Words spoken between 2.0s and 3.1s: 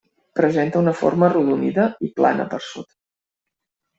i plana per sota.